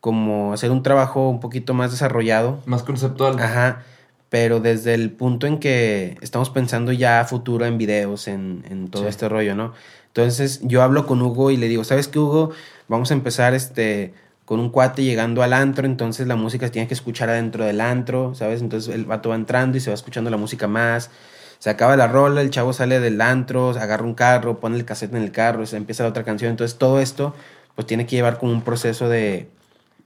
[0.04, 2.60] como hacer un trabajo un poquito más desarrollado.
[2.66, 3.39] Más conceptual.
[3.39, 3.84] Ajá,
[4.28, 8.89] pero desde el punto en que estamos pensando ya a futuro en videos, en, en
[8.89, 9.08] todo Sí.
[9.08, 9.72] este rollo, ¿no?
[10.08, 12.50] Entonces yo hablo con Hugo y le digo, ¿sabes qué, Hugo?
[12.89, 14.13] Vamos a empezar este
[14.44, 17.80] con un cuate llegando al antro, entonces la música se tiene que escuchar adentro del
[17.80, 18.62] antro, ¿sabes?
[18.62, 21.12] Entonces el vato va entrando y se va escuchando la música más.
[21.60, 25.16] Se acaba la rola, el chavo sale del antro, agarra un carro, pone el cassette
[25.16, 26.52] en el carro, se empieza la otra canción.
[26.52, 27.34] Entonces todo esto
[27.76, 29.48] pues tiene que llevar como un proceso de...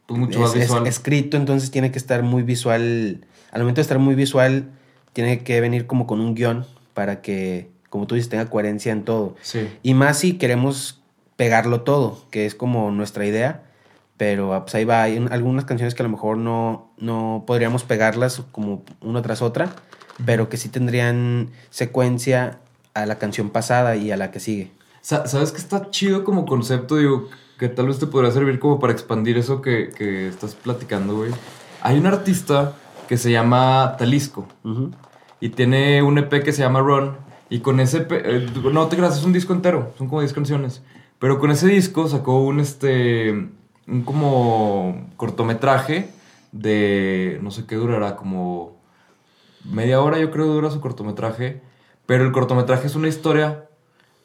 [0.07, 3.25] Pues mucho más es- escrito, entonces tiene que estar muy visual.
[3.51, 4.69] Al momento de estar muy visual,
[5.13, 9.03] tiene que venir como con un guion para que, como tú dices, tenga coherencia en
[9.03, 9.35] todo.
[9.41, 9.67] Sí.
[9.83, 11.01] Y más si queremos
[11.35, 13.63] pegarlo todo, que es como nuestra idea.
[14.17, 17.43] Pero ah, pues ahí va, hay un- algunas canciones que a lo mejor no, no
[17.45, 19.69] podríamos pegarlas como una tras otra,
[20.25, 22.57] pero que sí tendrían secuencia
[22.95, 24.71] a la canción pasada y a la que sigue.
[25.07, 26.97] Sa- ¿Sabes que está chido como concepto?
[26.97, 31.15] Digo, que tal vez te podría servir como para expandir eso que, que estás platicando,
[31.15, 31.31] güey.
[31.81, 32.73] Hay un artista
[33.07, 34.45] que se llama Talisco
[35.39, 37.15] y tiene un EP que se llama Run.
[37.49, 40.33] Y con ese EP, eh, no te creas, es un disco entero, son como 10
[40.33, 40.81] canciones.
[41.19, 43.31] Pero con ese disco sacó un, este,
[43.87, 46.09] un como cortometraje
[46.51, 48.75] de, no sé qué durará, como
[49.63, 51.61] media hora yo creo dura su cortometraje.
[52.05, 53.66] Pero el cortometraje es una historia,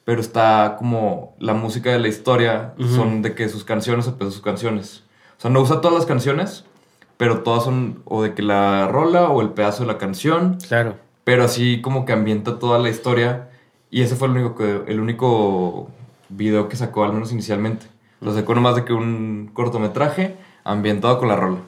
[0.05, 4.41] pero está como la música de la historia, son de que sus canciones o sus
[4.41, 5.05] canciones.
[5.39, 6.65] O sea, no usa todas las canciones,
[7.17, 10.59] pero todas son o de que la rola o el pedazo de la canción.
[10.69, 10.97] Claro.
[11.25, 13.49] pero así como que ambienta toda la historia
[13.93, 15.89] y ese fue el único que, el único
[16.29, 17.87] video que sacó al menos inicialmente.
[18.21, 21.59] Lo sacó nomás de que un cortometraje ambientado con la rola.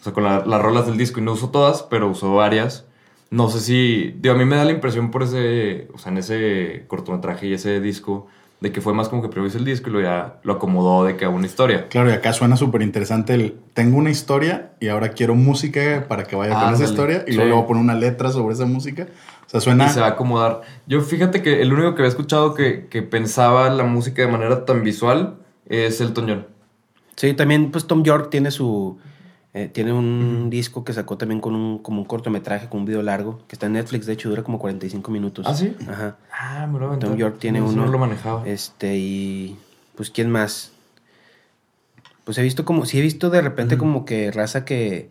[0.00, 2.84] O sea con la- las rolas del disco y no usó todas pero usó varias
[3.30, 6.18] no sé si digo, a mí me da la impresión por ese o sea en
[6.18, 8.26] ese cortometraje y ese disco
[8.60, 11.04] de que fue más como que primero hizo el disco y lo ya lo acomodó
[11.04, 14.88] de que una historia Claro, y acá suena súper interesante el tengo una historia y
[14.88, 17.36] ahora quiero música para que vaya con esa historia y sí.
[17.36, 19.06] luego le voy a poner una letra sobre esa música.
[19.46, 19.86] O sea, suena...
[19.86, 20.60] Y se va a acomodar.
[20.86, 24.64] Yo fíjate que el único que había escuchado que, que pensaba la música de manera
[24.64, 26.46] tan visual es Elton John.
[27.16, 28.98] Sí, también pues Tom York tiene su...
[29.52, 33.02] eh, tiene un disco que sacó también con un, como un cortometraje, con un video
[33.02, 35.46] largo, que está en Netflix, de hecho dura como 45 minutos.
[35.48, 35.74] ¿Ah, sí?
[35.88, 36.16] Ajá.
[36.32, 37.16] Ah, me lo Tom.
[37.16, 37.84] York tiene No, uno.
[37.86, 38.46] No lo manejaba.
[38.46, 39.56] Este, y
[39.96, 40.72] pues quién más.
[42.24, 45.10] Pues he visto como, sí he visto de repente como que raza que,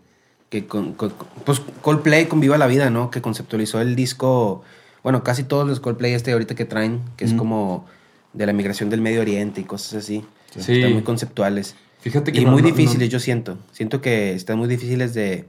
[0.50, 1.14] que con, con-
[1.46, 3.12] pues Coldplay con Viva la Vida, ¿no?
[3.12, 4.64] Que conceptualizó el disco,
[5.04, 7.86] bueno, casi todos los Coldplay este ahorita que traen, que es como
[8.32, 10.24] de la migración del Medio Oriente y cosas así.
[10.58, 10.74] Sí.
[10.78, 11.76] Están muy conceptuales.
[12.02, 13.58] Fíjate que Y no- muy no- difíciles, no- yo siento.
[13.72, 15.46] Siento que están muy difíciles de,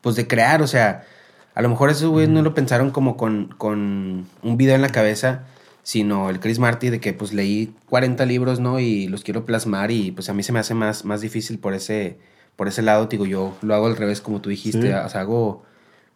[0.00, 1.04] pues de crear, o sea,
[1.54, 4.88] a lo mejor esos güeyes no lo pensaron como con, con un video en la
[4.88, 5.44] cabeza,
[5.84, 8.78] sino el Chris Marty de que pues leí 40 libros, ¿no?
[8.80, 11.74] Y los quiero plasmar y pues a mí se me hace más, más difícil por
[11.74, 12.18] ese,
[12.56, 14.92] por ese lado, digo, yo lo hago al revés como tú dijiste, Sí.
[14.92, 15.62] o sea, hago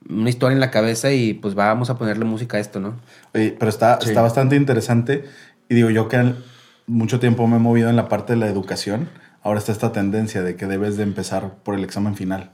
[0.08, 2.94] una historia en la cabeza y pues vamos a ponerle música a esto, ¿no?
[3.34, 4.08] Oye, pero está, Sí.
[4.10, 5.24] está bastante interesante.
[5.68, 6.34] Y digo, yo que
[6.86, 9.08] mucho tiempo me he movido en la parte de la educación,
[9.46, 12.50] ahora está esta tendencia de que debes de empezar por el examen final.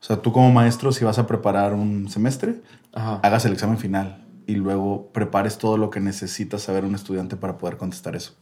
[0.00, 2.60] O sea, tú como maestro, si vas a preparar un semestre,
[2.92, 3.20] Ajá.
[3.22, 7.58] hagas el examen final y luego prepares todo lo que necesitas saber un estudiante para
[7.58, 8.34] poder contestar eso.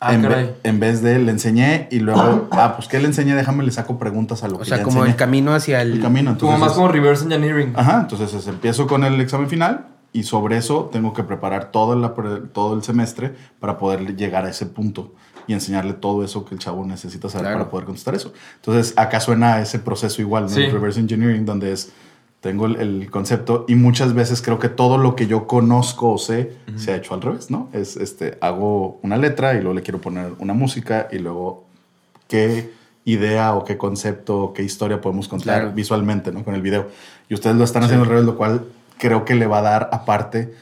[0.00, 0.44] Ah, en, caray.
[0.44, 3.34] ve- en vez de le enseñé y luego, ah, pues ¿qué le enseñé?
[3.34, 5.12] Déjame le saco preguntas a lo O que sea, ya como enseñé.
[5.12, 5.92] el camino hacia el...
[5.94, 6.36] El camino.
[6.38, 7.72] Como Entonces más es- como reverse engineering.
[7.76, 11.96] Ajá, entonces es, empiezo con el examen final y sobre eso tengo que preparar todo,
[11.96, 12.12] la
[12.52, 15.14] todo el semestre para poder llegar a ese punto
[15.46, 17.58] y enseñarle todo eso que el chavo necesita saber Claro.
[17.58, 18.32] para poder contestar eso.
[18.56, 20.48] Entonces acá suena ese proceso igual, ¿no?
[20.50, 20.62] Sí.
[20.64, 21.92] El reverse engineering, donde es,
[22.40, 26.18] tengo el, el concepto y muchas veces creo que todo lo que yo conozco o
[26.18, 27.68] sé se ha hecho al revés, ¿no?
[27.72, 31.64] Es, este, hago una letra y luego le quiero poner una música y luego
[32.28, 32.70] qué
[33.04, 35.72] idea o qué concepto o qué historia podemos contar Claro.
[35.74, 36.44] visualmente, ¿no?
[36.44, 36.88] Con el video.
[37.28, 38.64] Y ustedes lo están haciendo al revés, lo cual
[38.98, 40.54] creo que le va a dar aparte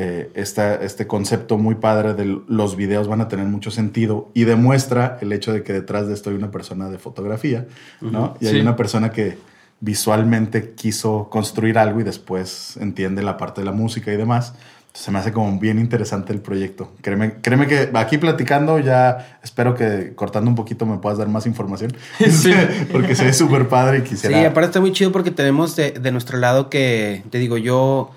[0.00, 4.44] eh, esta- este concepto muy padre de los videos van a tener mucho sentido y
[4.44, 7.66] demuestra el hecho de que detrás de esto hay una persona de fotografía,
[8.00, 8.36] ¿no?
[8.40, 8.60] Y hay Sí.
[8.60, 9.38] una persona que
[9.80, 14.52] visualmente quiso construir algo y después entiende la parte de la música y demás.
[14.88, 16.92] Entonces, se me hace como bien interesante el proyecto.
[17.02, 21.46] Créeme, créeme que aquí platicando ya espero que cortando un poquito me puedas dar más
[21.46, 21.92] información.
[22.30, 22.52] Sí.
[22.92, 24.38] Porque se ve súper padre y quisiera...
[24.38, 28.10] Sí, aparte está muy chido porque tenemos de, de nuestro lado que, te digo, yo,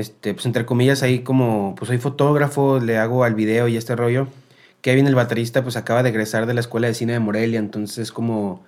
[0.00, 3.94] este, pues entre comillas, ahí como, pues soy fotógrafo, le hago al video y este
[3.94, 4.26] rollo.
[4.80, 8.10] Kevin, el baterista, pues acaba de egresar de la Escuela de Cine de Morelia, entonces
[8.12, 8.62] como,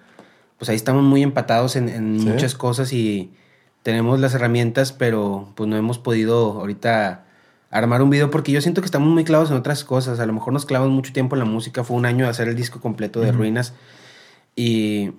[0.59, 2.27] pues ahí estamos muy empatados en, en Sí.
[2.27, 3.31] muchas cosas y
[3.83, 7.25] tenemos las herramientas, pero pues no hemos podido ahorita
[7.71, 10.21] armar un video porque yo siento que estamos muy clavados en otras cosas.
[10.21, 12.47] A lo mejor nos clavamos mucho tiempo en la música, fue un año de hacer
[12.49, 13.33] el disco completo de.
[13.33, 13.73] Ruinas
[14.55, 15.13] y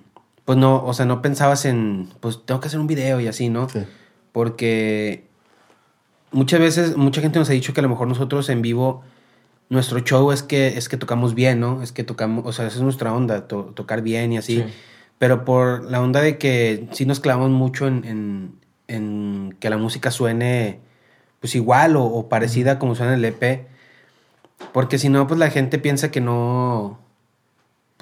[0.46, 3.50] pues no, o sea, no pensabas en, pues tengo que hacer un video y así,
[3.50, 3.68] ¿no?
[3.70, 3.80] Sí.
[4.32, 5.24] Porque
[6.34, 9.02] muchas veces, mucha gente nos ha dicho que a lo mejor nosotros en vivo,
[9.70, 11.82] nuestro show es que, es que tocamos bien, ¿no?
[11.82, 14.58] Es que tocamos, o sea, esa es nuestra onda, to- tocar bien y así.
[14.58, 14.66] Sí.
[15.20, 18.56] Pero por la onda de que sí nos clavamos mucho en, en,
[18.88, 20.80] en que la música suene
[21.40, 23.68] pues igual o, o parecida como suena el EP.
[24.74, 27.00] Porque si no, pues la gente piensa que no.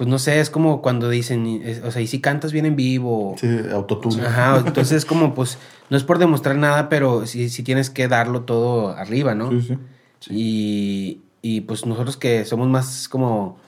[0.02, 2.74] Pues no sé, es como cuando dicen, es- o sea, y si cantas bien en
[2.74, 3.36] vivo.
[3.38, 4.20] Sí, autotune.
[4.26, 5.58] Ajá, entonces es como, pues,
[5.90, 9.52] no es por demostrar nada, pero sí, sí tienes que darlo todo arriba, ¿no?
[9.52, 9.78] Sí,
[10.18, 10.30] sí.
[10.34, 13.58] Y, y, pues nosotros que somos más como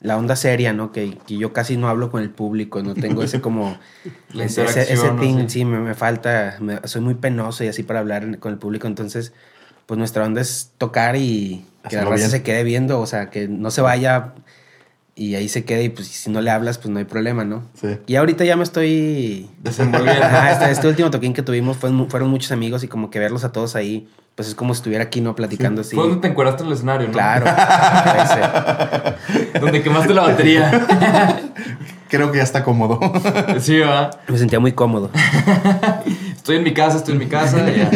[0.00, 0.90] la onda seria, ¿no?
[0.90, 3.78] Que, que yo casi no hablo con el público, no tengo ese como...
[4.34, 8.40] Ese, ese, thing, sí, me, me falta, me- soy muy penoso y así para hablar
[8.40, 9.32] con el público, entonces,
[9.86, 12.30] pues nuestra onda es tocar y que la raza bien.
[12.30, 14.34] se quede viendo, o sea, que no se vaya
[15.16, 17.62] y ahí se quede y pues si no le hablas, pues no hay problema, ¿no?
[17.80, 17.98] Sí.
[18.06, 20.24] Y ahorita ya me estoy Desenvolviendo.
[20.24, 23.44] Ajá, este, este último toquín que tuvimos fue fueron muchos amigos y como que verlos
[23.44, 25.36] a todos ahí, pues es como si estuviera aquí, ¿no?
[25.36, 25.94] Platicando así.
[25.94, 27.12] Fue donde te encueraste en el escenario, ¿no?
[27.12, 27.46] Claro.
[29.60, 30.86] Donde quemaste la batería.
[32.08, 32.98] Creo que ya está cómodo.
[33.60, 34.20] Sí, ¿verdad?
[34.28, 35.10] Me sentía muy cómodo.
[36.36, 37.66] Estoy en mi casa, estoy en mi casa.
[37.70, 37.90] ya.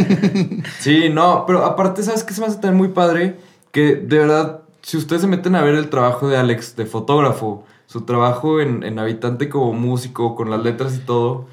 [0.79, 3.37] Sí, no, pero aparte, ¿sabes qué se me hace también muy padre?
[3.73, 7.67] Que de verdad, si ustedes se meten a ver el trabajo de Alex, de fotógrafo,
[7.85, 11.47] su trabajo en, en Habitante como músico, con las letras y todo,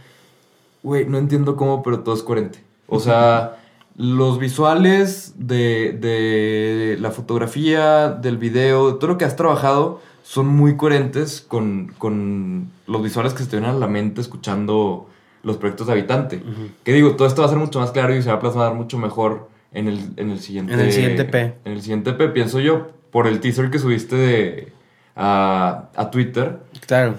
[0.84, 2.64] güey, no entiendo cómo, pero todo es coherente.
[2.88, 3.58] O sea,
[3.98, 10.48] los visuales de, de la fotografía, del video, de todo lo que has trabajado, son
[10.48, 15.10] muy coherentes con, con los visuales que se te vienen a la mente escuchando
[15.44, 16.42] los proyectos de Habitante.
[16.86, 18.74] Que digo, todo esto va a ser mucho más claro y se va a plasmar
[18.76, 20.74] mucho mejor en el, en el siguiente...
[20.74, 21.56] En el siguiente P.
[21.66, 24.74] En el siguiente P, pienso yo, por el teaser que subiste de,
[25.16, 27.16] a, a Twitter, Claro.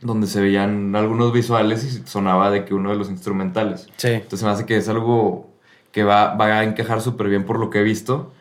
[0.00, 3.88] donde se veían algunos visuales y sonaba de que uno de los instrumentales.
[3.98, 4.08] Sí.
[4.08, 5.50] Entonces me hace que es algo
[5.92, 8.32] que va, va a encajar súper bien por lo que he visto.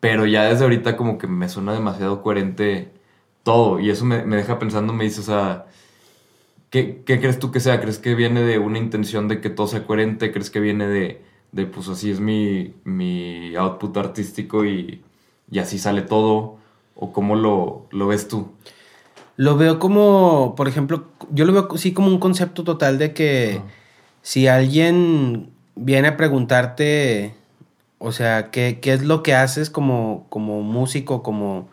[0.00, 2.88] Pero ya desde ahorita como que me suena demasiado coherente
[3.42, 3.78] todo.
[3.78, 5.66] Y eso me, me deja pensando, me dice, o sea,
[6.70, 7.78] ¿qué, qué crees tú que sea?
[7.82, 10.32] ¿Crees que viene de una intención de que todo sea coherente?
[10.32, 15.02] ¿Crees que viene de, de pues así es mi, mi output artístico y,
[15.50, 16.56] y así sale todo?
[16.94, 18.50] ¿O cómo lo, lo ves tú?
[19.36, 23.60] Lo veo como, por ejemplo, yo lo veo sí como un concepto total de que
[24.22, 27.34] si alguien viene a preguntarte,
[27.98, 31.68] o sea, qué, qué es lo que haces como, como músico, como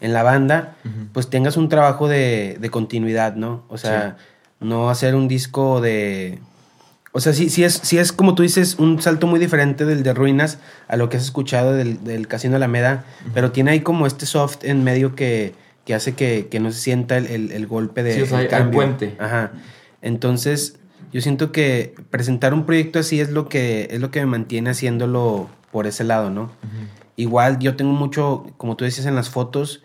[0.00, 0.76] en la banda,
[1.12, 3.62] pues tengas un trabajo de, de continuidad, ¿no?
[3.68, 4.16] O sea,
[4.58, 6.40] no hacer un disco de...
[7.14, 10.02] O sea, sí, sí, es, sí es, como tú dices, un salto muy diferente del
[10.02, 14.06] de Ruinas a lo que has escuchado del, del Casino Alameda, pero tiene ahí como
[14.06, 17.66] este soft en medio que, que hace que, que no se sienta el, el- el
[17.66, 18.72] golpe de Sí, o sea, el cambio.
[18.78, 19.14] puente.
[19.18, 19.52] Ajá.
[20.00, 20.78] Entonces,
[21.12, 24.70] yo siento que presentar un proyecto así es lo que, es lo que me mantiene
[24.70, 26.50] haciéndolo por ese lado, ¿no?
[27.16, 29.82] Igual yo tengo mucho, como tú decías en las fotos,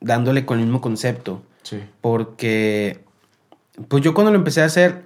[0.00, 1.42] dándole con el mismo concepto.
[1.62, 1.80] Sí.
[2.02, 3.00] Porque,
[3.88, 5.02] pues yo cuando lo empecé a hacer,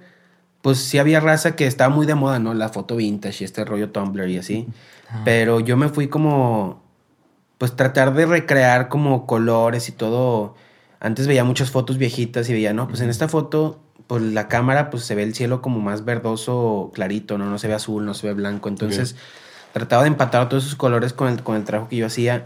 [0.61, 2.53] pues sí había raza que estaba muy de moda, ¿no?
[2.53, 4.67] La foto vintage y este rollo Tumblr y así.
[5.25, 6.81] Pero yo me fui como,
[7.57, 10.55] pues tratar de recrear como colores y todo.
[10.99, 14.89] Antes veía muchas fotos viejitas y veía, no, pues en esta foto, pues la cámara,
[14.89, 17.45] pues se ve el cielo como más verdoso, clarito, ¿no?
[17.45, 18.69] No se ve azul, no se ve blanco.
[18.69, 19.15] Entonces,
[19.73, 22.45] trataba de empatar todos esos colores con el, con el trabajo que yo hacía.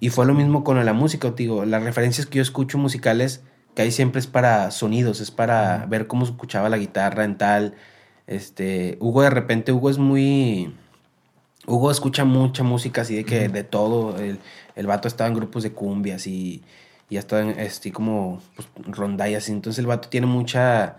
[0.00, 3.42] Y fue lo mismo con la música, digo, las referencias que yo escucho musicales,
[3.80, 7.38] que ahí siempre es para sonidos, es para ver cómo se escuchaba la guitarra en
[7.38, 7.76] tal.
[8.26, 10.74] Este, Hugo de repente, Hugo es muy...
[11.66, 14.18] Hugo escucha mucha música así de que de todo.
[14.18, 14.38] El,
[14.76, 16.62] el vato estaba en grupos de cumbias y,
[17.08, 19.48] y hasta en este, como pues, rondallas.
[19.48, 20.98] Entonces el vato tiene mucha,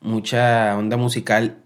[0.00, 1.58] mucha onda musical.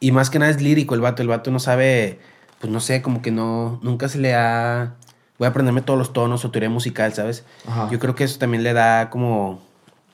[0.00, 1.20] Y más que nada es lírico el vato.
[1.20, 2.20] El vato no sabe,
[2.58, 4.96] pues no sé, como que no, nunca se le ha...
[5.38, 7.44] Voy a aprenderme todos los tonos o teoría musical, ¿sabes?
[7.66, 7.88] Ajá.
[7.90, 9.60] Yo creo que eso también le da como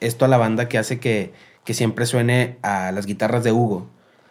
[0.00, 1.32] esto a la banda que hace que,
[1.64, 3.86] que siempre suene a las guitarras de Hugo.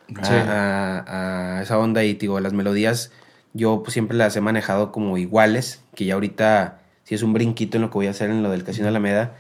[0.08, 0.34] Sí.
[0.34, 3.12] A, a esa onda y digo, las melodías
[3.58, 7.78] yo pues, siempre las he manejado como iguales, que ya ahorita sí es un brinquito
[7.78, 9.34] en lo que voy a hacer en lo del Casino Alameda,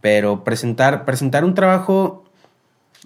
[0.00, 2.24] pero presentar, presentar un trabajo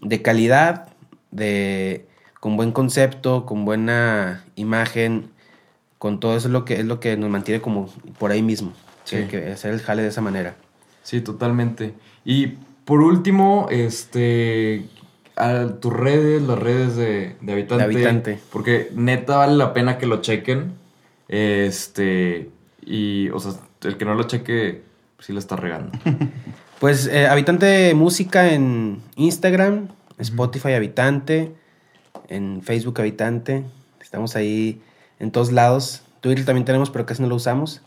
[0.00, 0.88] de calidad,
[1.30, 2.06] de,
[2.40, 5.30] con buen concepto, con buena imagen,
[5.98, 8.72] con todo eso es lo que, es lo que nos mantiene como por ahí mismo,
[9.04, 9.24] Sí.
[9.28, 10.56] que, hacer el jale de esa manera.
[11.02, 11.94] Sí, totalmente.
[12.24, 14.84] Y por último, este,
[15.36, 17.76] a tus redes, las redes de, de Habitante.
[17.76, 18.38] De Habitante.
[18.52, 20.72] Porque neta vale la pena que lo chequen.
[21.28, 22.50] Este,
[22.84, 24.82] y, o sea, el que no lo cheque,
[25.18, 25.92] sí la está regando.
[26.78, 31.52] Pues eh, Habitante Música en Instagram, Spotify Habitante,
[32.28, 33.64] en Facebook Habitante.
[34.00, 34.80] Estamos ahí
[35.18, 36.02] en todos lados.
[36.20, 37.82] Twitter también tenemos, pero casi no lo usamos.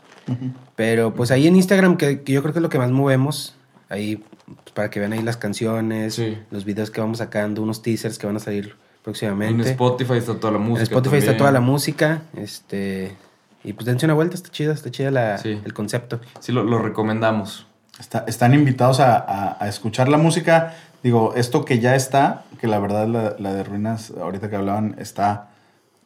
[0.76, 3.54] Pero pues ahí en Instagram, que, que yo creo que es lo que más movemos,
[3.88, 4.16] ahí
[4.46, 6.38] pues, para que vean ahí las canciones, Sí.
[6.50, 9.62] los videos que vamos sacando, unos teasers que van a salir próximamente.
[9.62, 10.78] En Spotify está toda la música.
[10.80, 12.22] En Spotify está toda la música.
[12.36, 13.16] Este.
[13.64, 15.60] Y pues dense una vuelta, está chida, está chida la- Sí.
[15.64, 16.20] el concepto.
[16.40, 17.66] Sí, lo, lo recomendamos.
[18.00, 20.74] Está- están invitados a, a- a escuchar la música.
[21.02, 24.94] Digo, esto que ya está, que la verdad la, la de Ruinas, ahorita que hablaban,
[24.98, 25.48] está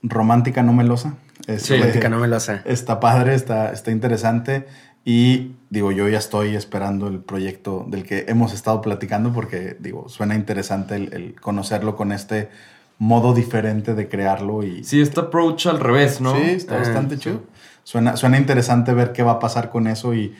[0.08, 1.14] romántica, no melosa.
[1.46, 1.76] Este, Sí.
[1.76, 2.62] Romántica no melosa.
[2.64, 4.66] Está padre, está, está interesante.
[5.04, 10.08] Y digo, yo ya estoy esperando el proyecto del que hemos estado platicando porque, digo,
[10.08, 12.48] suena interesante el, el conocerlo con este
[12.98, 14.64] modo diferente de crearlo.
[14.64, 16.34] Y, Sí, este approach al revés, ¿no?
[16.34, 17.22] Sí, está bastante sí.
[17.22, 17.44] chido.
[17.84, 20.34] Suena, suena interesante ver qué va a pasar con eso y,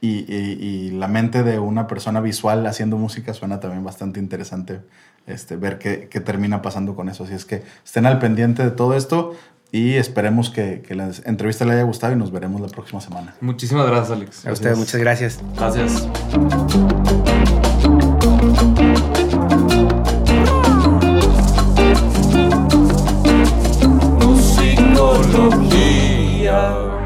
[0.00, 4.82] y- y- y la mente de una persona visual haciendo música suena también bastante interesante
[5.26, 7.24] este, ver qué, qué termina pasando con eso.
[7.24, 9.34] Así es que estén al pendiente de todo esto
[9.72, 13.34] y esperemos que, que la entrevista les haya gustado y nos veremos la próxima semana.
[13.40, 14.46] Muchísimas gracias, Alex.
[14.46, 15.40] A ustedes, muchas gracias.
[15.56, 16.06] Gracias.
[25.32, 27.01] musicología.